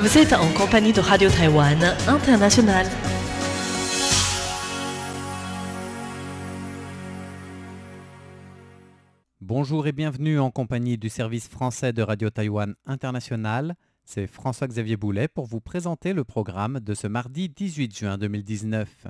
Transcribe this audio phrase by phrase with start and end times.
[0.00, 2.86] Vous êtes en compagnie de Radio Taïwan International.
[9.42, 13.74] Bonjour et bienvenue en compagnie du service français de Radio Taïwan International.
[14.06, 19.06] C'est François-Xavier Boulet pour vous présenter le programme de ce mardi 18 juin 2019.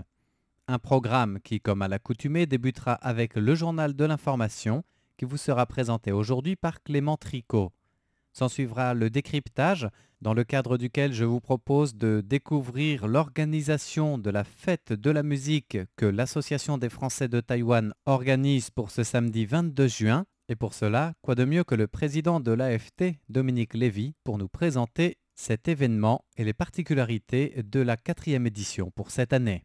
[0.66, 4.82] Un programme qui, comme à l'accoutumée, débutera avec le journal de l'information
[5.16, 7.70] qui vous sera présenté aujourd'hui par Clément Tricot.
[8.32, 9.88] S'en suivra le décryptage,
[10.20, 15.22] dans le cadre duquel je vous propose de découvrir l'organisation de la fête de la
[15.22, 20.26] musique que l'Association des Français de Taïwan organise pour ce samedi 22 juin.
[20.48, 24.48] Et pour cela, quoi de mieux que le président de l'AFT, Dominique Lévy, pour nous
[24.48, 29.64] présenter cet événement et les particularités de la quatrième édition pour cette année.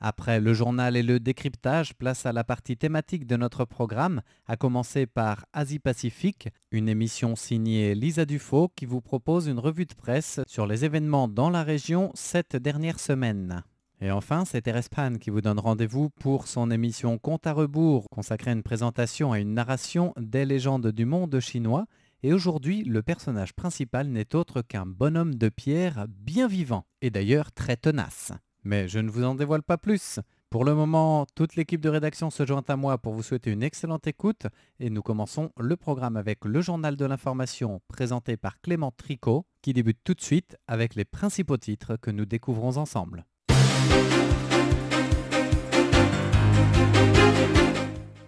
[0.00, 4.56] Après le journal et le décryptage, place à la partie thématique de notre programme, à
[4.56, 10.40] commencer par Asie-Pacifique, une émission signée Lisa Dufaux qui vous propose une revue de presse
[10.46, 13.62] sur les événements dans la région cette dernière semaine.
[14.02, 18.04] Et enfin, c'est Thérèse Pan qui vous donne rendez-vous pour son émission Compte à rebours,
[18.10, 21.86] consacrée à une présentation et une narration des légendes du monde chinois.
[22.22, 27.52] Et aujourd'hui, le personnage principal n'est autre qu'un bonhomme de pierre bien vivant, et d'ailleurs
[27.52, 28.32] très tenace.
[28.66, 30.18] Mais je ne vous en dévoile pas plus.
[30.50, 33.62] Pour le moment, toute l'équipe de rédaction se joint à moi pour vous souhaiter une
[33.62, 34.48] excellente écoute
[34.80, 39.72] et nous commençons le programme avec le journal de l'information présenté par Clément Tricot qui
[39.72, 43.24] débute tout de suite avec les principaux titres que nous découvrons ensemble.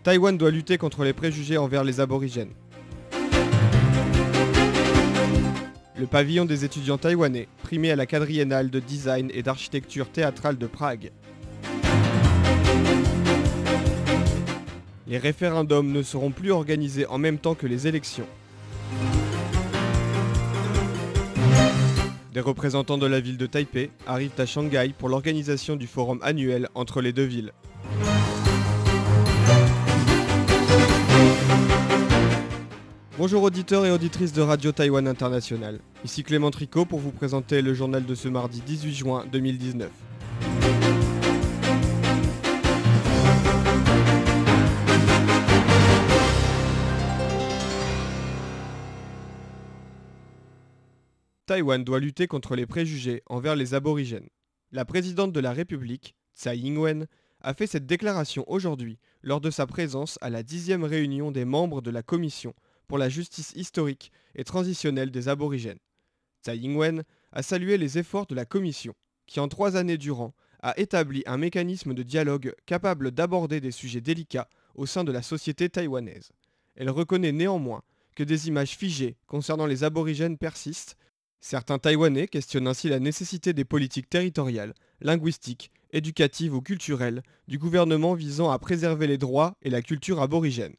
[0.04, 2.54] Taïwan doit lutter contre les préjugés envers les aborigènes.
[5.98, 10.68] Le pavillon des étudiants taïwanais, primé à la quadriennale de design et d'architecture théâtrale de
[10.68, 11.10] Prague.
[15.08, 18.28] Les référendums ne seront plus organisés en même temps que les élections.
[22.32, 26.68] Des représentants de la ville de Taipei arrivent à Shanghai pour l'organisation du forum annuel
[26.76, 27.52] entre les deux villes.
[33.18, 35.80] Bonjour auditeurs et auditrices de Radio Taïwan International.
[36.04, 39.90] Ici Clément Tricot pour vous présenter le journal de ce mardi 18 juin 2019.
[51.46, 54.28] Taïwan doit lutter contre les préjugés envers les aborigènes.
[54.70, 57.08] La présidente de la République, Tsai Ing-wen,
[57.40, 61.80] a fait cette déclaration aujourd'hui lors de sa présence à la dixième réunion des membres
[61.80, 62.54] de la commission
[62.88, 65.78] pour la justice historique et transitionnelle des aborigènes.
[66.42, 68.94] Tsai Ing-wen a salué les efforts de la commission,
[69.26, 74.00] qui en trois années durant a établi un mécanisme de dialogue capable d'aborder des sujets
[74.00, 76.32] délicats au sein de la société taïwanaise.
[76.74, 77.82] Elle reconnaît néanmoins
[78.16, 80.96] que des images figées concernant les aborigènes persistent.
[81.40, 88.14] Certains Taïwanais questionnent ainsi la nécessité des politiques territoriales, linguistiques, éducatives ou culturelles du gouvernement
[88.14, 90.74] visant à préserver les droits et la culture aborigène.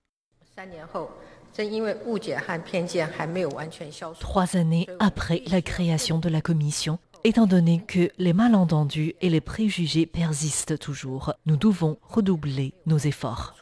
[4.20, 9.42] Trois années après la création de la commission, étant donné que les malentendus et les
[9.42, 13.56] préjugés persistent toujours, nous devons redoubler nos efforts.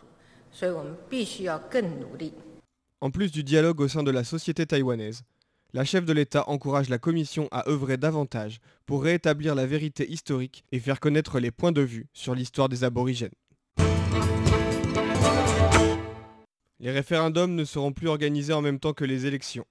[3.02, 5.24] En plus du dialogue au sein de la société taïwanaise,
[5.74, 10.64] la chef de l'État encourage la Commission à œuvrer davantage pour rétablir la vérité historique
[10.72, 13.30] et faire connaître les points de vue sur l'histoire des aborigènes.
[16.80, 19.66] Les référendums ne seront plus organisés en même temps que les élections.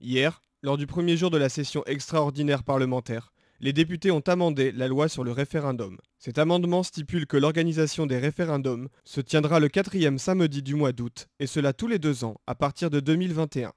[0.00, 4.86] Hier, lors du premier jour de la session extraordinaire parlementaire, les députés ont amendé la
[4.86, 5.98] loi sur le référendum.
[6.18, 11.26] Cet amendement stipule que l'organisation des référendums se tiendra le quatrième samedi du mois d'août,
[11.40, 13.72] et cela tous les deux ans, à partir de 2021.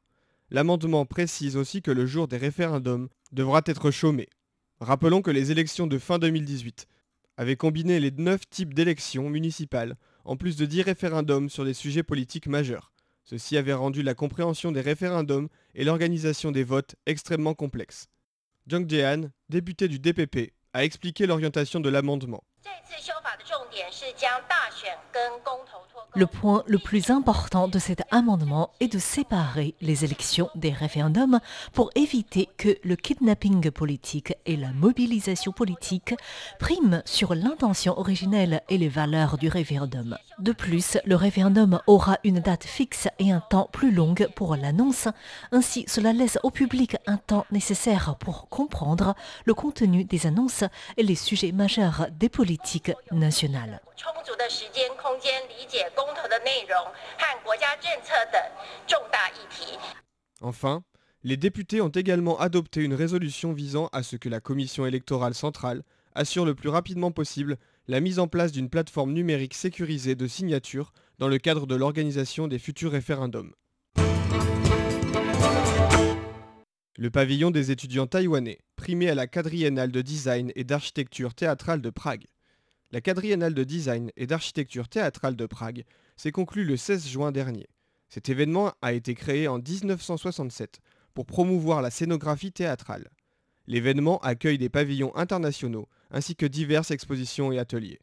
[0.52, 4.28] L'amendement précise aussi que le jour des référendums devra être chômé.
[4.80, 6.88] Rappelons que les élections de fin 2018
[7.38, 12.04] avaient combiné les neuf types d'élections municipales en plus de 10 référendums sur des sujets
[12.04, 12.92] politiques majeurs.
[13.24, 18.08] Ceci avait rendu la compréhension des référendums et l'organisation des votes extrêmement complexes.
[18.68, 22.44] Jung Jae-han, député du DPP, a expliqué l'orientation de l'amendement.
[26.16, 31.40] Le point le plus important de cet amendement est de séparer les élections des référendums
[31.72, 36.16] pour éviter que le kidnapping politique et la mobilisation politique
[36.60, 40.18] priment sur l'intention originelle et les valeurs du référendum.
[40.40, 45.10] De plus, le référendum aura une date fixe et un temps plus long pour l'annonce.
[45.52, 49.16] Ainsi, cela laisse au public un temps nécessaire pour comprendre
[49.46, 50.64] le contenu des annonces
[50.96, 53.82] et les sujets majeurs des politiques nationales.
[60.42, 60.84] Enfin,
[61.26, 65.84] Les députés ont également adopté une résolution visant à ce que la Commission électorale centrale
[66.16, 67.58] assure le plus rapidement possible
[67.90, 72.48] la mise en place d'une plateforme numérique sécurisée de signature dans le cadre de l'organisation
[72.48, 73.52] des futurs référendums.
[77.00, 81.90] Le pavillon des étudiants taïwanais, primé à la quadriennale de design et d'architecture théâtrale de
[81.90, 82.26] Prague.
[82.92, 85.84] La quadriennale de design et d'architecture théâtrale de Prague
[86.16, 87.66] s'est conclue le 16 juin dernier.
[88.08, 90.80] Cet événement a été créé en 1967
[91.16, 93.10] pour promouvoir la scénographie théâtrale.
[93.70, 98.00] L'événement accueille des pavillons internationaux ainsi que diverses expositions et ateliers.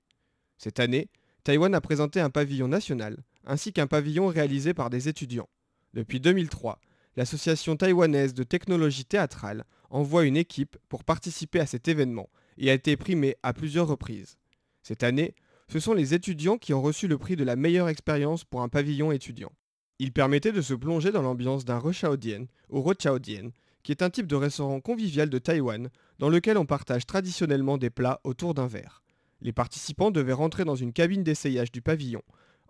[0.58, 1.10] Cette année,
[1.42, 5.48] Taïwan a présenté un pavillon national ainsi qu'un pavillon réalisé par des étudiants.
[5.92, 6.78] Depuis 2003,
[7.16, 12.74] l'Association taïwanaise de technologie théâtrale envoie une équipe pour participer à cet événement et a
[12.74, 14.38] été primée à plusieurs reprises.
[14.84, 15.34] Cette année,
[15.69, 18.69] ce sont les étudiants qui ont reçu le prix de la meilleure expérience pour un
[18.69, 19.50] pavillon étudiant.
[19.98, 23.50] Il permettait de se plonger dans l'ambiance d'un Rochaodien ou Rochaodien,
[23.86, 27.88] qui est un type de restaurant convivial de Taïwan dans lequel on partage traditionnellement des
[27.88, 29.04] plats autour d'un verre.
[29.40, 32.22] Les participants devaient rentrer dans une cabine d'essayage du pavillon,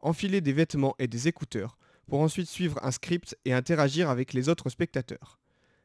[0.03, 4.51] enfiler des vêtements et des écouteurs, pour ensuite suivre un script et interagir avec les
[4.51, 5.39] autres spectateurs.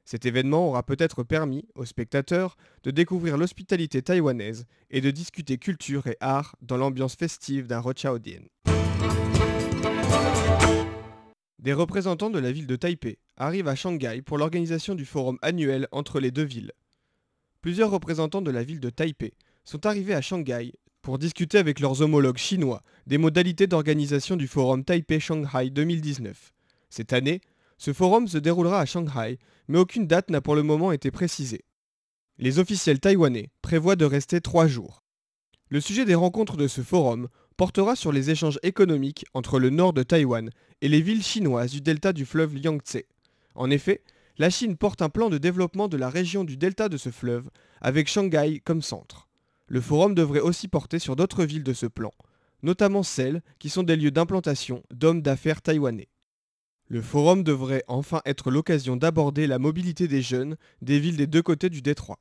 [0.04, 6.08] Cet événement aura peut-être permis aux spectateurs de découvrir l'hospitalité taïwanaise et de discuter culture
[6.08, 8.42] et art dans l'ambiance festive d'un Rochaodien.
[11.60, 15.88] Des représentants de la ville de Taipei arrivent à Shanghai pour l'organisation du forum annuel
[15.92, 16.72] entre les deux villes.
[17.62, 19.34] Plusieurs représentants de la ville de Taipei
[19.64, 24.84] sont arrivés à Shanghai pour discuter avec leurs homologues chinois des modalités d'organisation du forum
[24.84, 26.54] Taipei-Shanghai 2019.
[26.90, 27.42] Cette année,
[27.80, 31.66] ce forum se déroulera à Shanghai, mais aucune date n'a pour le moment été précisée.
[32.38, 35.02] Les officiels taïwanais prévoient de rester trois jours.
[35.70, 37.28] Le sujet des rencontres de ce forum
[37.58, 40.52] portera sur les échanges économiques entre le nord de Taïwan
[40.82, 43.04] et les villes chinoises du delta du fleuve Yangtze.
[43.56, 44.02] En effet,
[44.38, 47.50] la Chine porte un plan de développement de la région du delta de ce fleuve,
[47.82, 49.28] avec Shanghai comme centre.
[49.68, 52.12] Le forum devrait aussi porter sur d'autres villes de ce plan,
[52.64, 56.10] notamment celles qui sont des lieux d'implantation d'hommes d'affaires taïwanais.
[56.88, 61.42] Le forum devrait enfin être l'occasion d'aborder la mobilité des jeunes des villes des deux
[61.42, 62.20] côtés du détroit.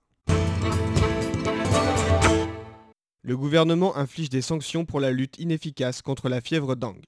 [3.23, 7.05] Le gouvernement inflige des sanctions pour la lutte inefficace contre la fièvre dengue.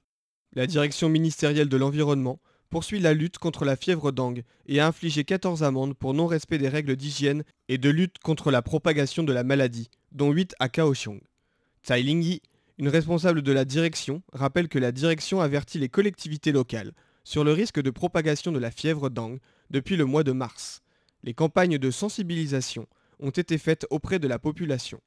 [0.55, 2.41] La direction ministérielle de l'environnement
[2.73, 6.71] poursuit la lutte contre la fièvre dengue et a infligé 14 amendes pour non-respect des
[6.71, 11.21] règles d'hygiène et de lutte contre la propagation de la maladie, dont 8 à Kaohsiung.
[11.85, 12.41] Tsai Ling-yi,
[12.79, 16.93] une responsable de la direction, rappelle que la direction avertit les collectivités locales
[17.25, 20.81] sur le risque de propagation de la fièvre dengue depuis le mois de mars.
[21.25, 22.87] Les campagnes de sensibilisation
[23.21, 25.03] ont été faites auprès de la population.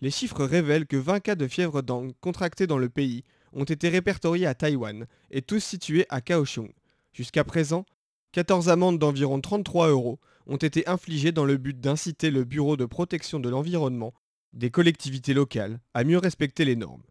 [0.00, 3.90] Les chiffres révèlent que 20 cas de fièvre dengue contractés dans le pays ont été
[3.90, 6.72] répertoriés à Taïwan et tous situés à Kaohsiung.
[7.14, 7.86] Jusqu'à présent,
[8.32, 10.18] 14 amendes d'environ 33 euros
[10.48, 14.12] ont été infligées dans le but d'inciter le Bureau de protection de l'environnement
[14.52, 17.04] des collectivités locales à mieux respecter les normes.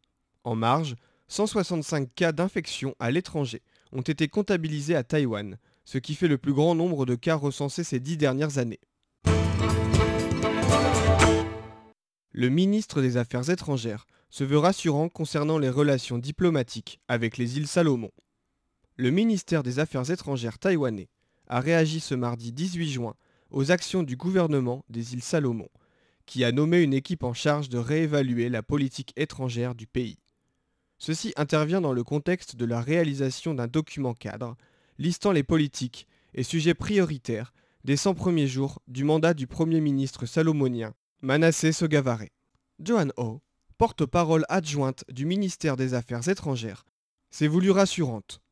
[0.43, 0.95] En marge,
[1.29, 3.61] 165 cas d'infection à l'étranger
[3.93, 7.85] ont été comptabilisés à Taïwan, ce qui fait le plus grand nombre de cas recensés
[7.85, 8.81] ces dix dernières années.
[12.33, 17.67] Le ministre des Affaires étrangères se veut rassurant concernant les relations diplomatiques avec les îles
[17.67, 18.11] Salomon.
[18.95, 21.09] Le ministère des Affaires étrangères taïwanais
[21.47, 23.15] a réagi ce mardi 18 juin
[23.49, 25.69] aux actions du gouvernement des îles Salomon,
[26.27, 30.19] qui a nommé une équipe en charge de réévaluer la politique étrangère du pays.
[30.99, 34.55] Ceci intervient dans le contexte de la réalisation d'un document cadre
[34.99, 37.51] listant les politiques et sujets prioritaires
[37.83, 42.29] des 100 premiers jours du mandat du Premier ministre salomonien Manasseh Sogavare.
[42.79, 43.41] Johan Ho,
[43.79, 46.85] porte-parole adjointe du ministère des Affaires étrangères,
[47.31, 48.42] s'est voulu rassurante.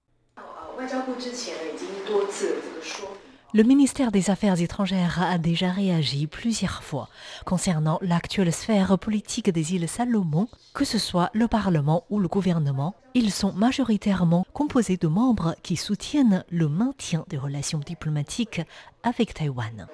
[3.54, 7.10] Le ministère des Affaires étrangères a déjà réagi plusieurs fois
[7.46, 12.96] concernant l'actuelle sphère politique des îles Salomon, que ce soit le Parlement ou le gouvernement.
[13.14, 18.62] Ils sont majoritairement composés de membres qui soutiennent le maintien des relations diplomatiques
[19.04, 19.88] avec Taïwan.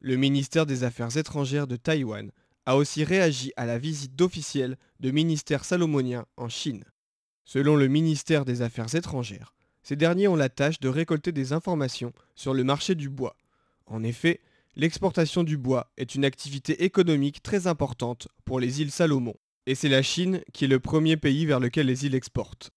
[0.00, 2.32] Le ministère des Affaires étrangères de Taïwan
[2.66, 6.84] a aussi réagi à la visite d'officiels de ministères salomoniens en Chine.
[7.44, 12.12] Selon le ministère des Affaires étrangères, ces derniers ont la tâche de récolter des informations
[12.34, 13.36] sur le marché du bois.
[13.86, 14.40] En effet,
[14.76, 19.34] l'exportation du bois est une activité économique très importante pour les îles Salomon,
[19.66, 22.70] et c'est la Chine qui est le premier pays vers lequel les îles exportent.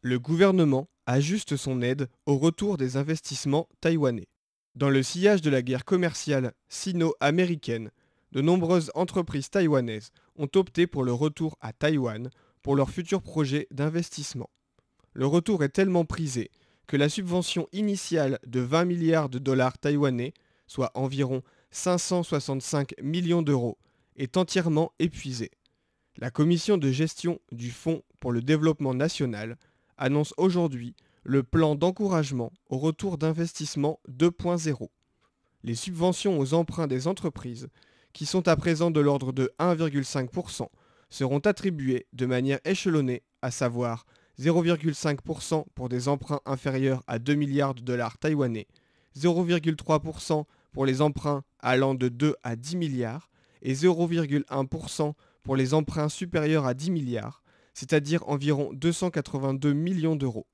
[0.00, 4.28] Le gouvernement ajuste son aide au retour des investissements taïwanais.
[4.76, 7.92] Dans le sillage de la guerre commerciale sino-américaine,
[8.32, 12.28] de nombreuses entreprises taïwanaises ont opté pour le retour à Taïwan
[12.60, 14.50] pour leurs futurs projets d'investissement.
[15.12, 16.50] Le retour est tellement prisé
[16.88, 20.34] que la subvention initiale de 20 milliards de dollars taïwanais,
[20.66, 23.78] soit environ 565 millions d'euros,
[24.16, 25.52] est entièrement épuisée.
[26.18, 29.56] La commission de gestion du Fonds pour le développement national
[29.98, 34.88] annonce aujourd'hui le plan d'encouragement au retour d'investissement 2.0.
[35.62, 37.68] Les subventions aux emprunts des entreprises,
[38.12, 40.68] qui sont à présent de l'ordre de 1,5%,
[41.08, 44.04] seront attribuées de manière échelonnée, à savoir
[44.38, 48.66] 0,5% pour des emprunts inférieurs à 2 milliards de dollars taïwanais,
[49.16, 53.30] 0,3% pour les emprunts allant de 2 à 10 milliards
[53.62, 60.46] et 0,1% pour les emprunts supérieurs à 10 milliards, c'est-à-dire environ 282 millions d'euros.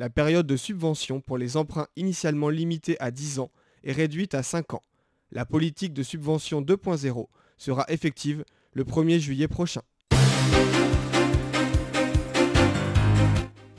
[0.00, 3.50] La période de subvention pour les emprunts initialement limités à 10 ans
[3.82, 4.84] est réduite à 5 ans.
[5.32, 7.26] La politique de subvention 2.0
[7.56, 9.80] sera effective le 1er juillet prochain.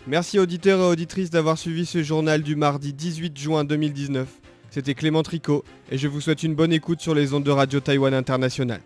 [0.08, 4.28] Merci auditeurs et auditrices d'avoir suivi ce journal du mardi 18 juin 2019.
[4.72, 7.80] C'était Clément Tricot et je vous souhaite une bonne écoute sur les ondes de Radio
[7.80, 8.82] Taïwan International.